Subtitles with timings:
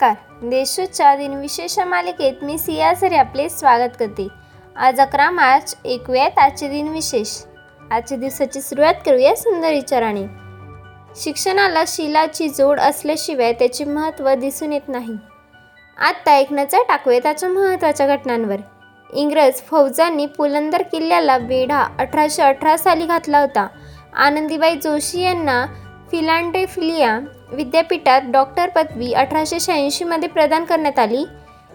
[0.00, 0.48] नमस्कार.
[0.50, 4.28] देशूच्या दिनविशेष मालिकेत मी सिया सरे आपले स्वागत करते.
[4.76, 7.28] आज अकरा मार्च ऐकूयात आजचे दिनविशेष
[7.90, 10.24] आजच्या दिवसाची सुरुवात करूया सुंदर विचाराने.
[11.16, 15.14] शिक्षणाला शिलाची जोड असल्याशिवाय त्याचे महत्त्व दिसून येत नाही.
[15.96, 18.56] आत्ता एक नजर टाकूया त्याच्या महत्त्वाच्या घटनांवर.
[19.12, 23.66] इंग्रज फौजांनी पुलंदर किल्ल्याला वेढा अठराशे अठरा साली घातला होता.
[24.16, 25.66] आनंदीबाई जोशी यांना
[26.10, 27.18] फिलांडेफिलिया
[27.52, 31.24] विद्यापीठात डॉक्टर पदवी अठराशे शहाऐंशीमध्ये प्रदान करण्यात आली.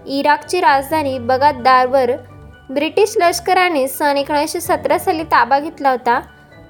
[0.07, 2.11] इराकची राजधानी बगादारवर
[2.69, 6.21] ब्रिटिश लष्कराने सन एकोणीसशे सतरा साली ताबा घेतला होता.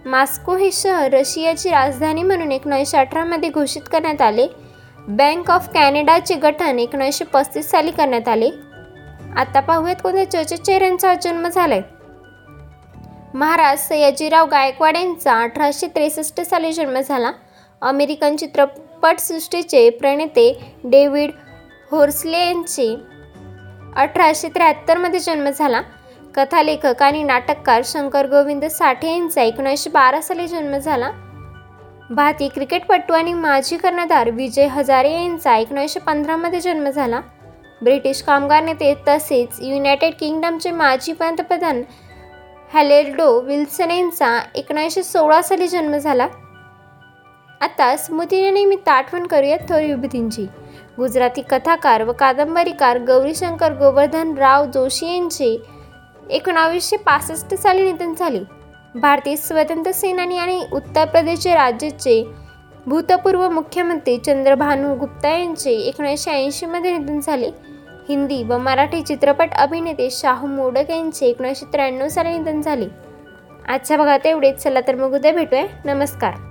[0.06, 4.48] मास्को हे शहर रशियाची राजधानी म्हणून एकोणीसशे अठरामध्ये घोषित करण्यात आले.
[5.08, 8.50] बँक ऑफ कॅनडाचे गठन एकोणीसशे पस्तीस साली करण्यात आले.
[9.38, 11.82] आता पाहूयात कोणत्या चर्चित चेहऱ्यांचा जन्म झालाय.
[13.34, 17.32] महाराज सयाजीराव गायकवाड यांचा अठराशे त्रेसष्ट साली जन्म झाला.
[17.82, 21.32] अमेरिकन चित्रपटसृष्टीचे प्रणेते डेव्हिड
[21.92, 22.96] होर्सले यांचे
[23.96, 25.82] अठराशे त्र्याहत्तरमध्ये जन्म झाला.
[26.36, 31.12] कथालेखक आणि नाटककार शंकर गोविंद साठे यांचा एकोणीसशे बारा साली जन्म झाला.
[32.10, 37.22] भारतीय क्रिकेटपटू आणि माजी कर्णधार विजय हजारे यांचा एकोणीसशे पंधरामध्ये जन्म झाला.
[37.82, 41.82] ब्रिटिश कामगार नेते तसेच युनायटेड किंगडमचे माजी पंतप्रधान
[42.74, 46.28] हॅलेल्डो विल्सन यांचा एकोणीसशे सोळा साली जन्म झाला.
[47.62, 50.48] आता स्मृतीनिमित्त आठवण करूया थोर विभूतींची.
[50.98, 55.58] गुजराती कथाकार व कादंबरीकार गौरीशंकर गोवर्धन राव जोशी यांचे
[56.30, 58.40] एकोणावीसशे पासष्ट साली निधन झाले.
[58.96, 62.28] भारतीय स्वतंत्र सेनानी आणि उत्तर प्रदेशचे राज्याचे
[62.86, 67.50] भूतपूर्व मुख्यमंत्री चंद्रभानू गुप्ता यांचे एकोणीसशे ऐंशीमध्ये निधन झाले.
[68.10, 72.88] हिंदी व मराठी चित्रपट अभिनेते शाहू मोडक यांचे एकोणीसशे त्र्याण्णव साली निधन झाले.
[73.68, 74.58] आजच्या भागात एवढेच.
[74.58, 75.66] चला तर मग उद्या भेटूया.
[75.86, 76.51] नमस्कार.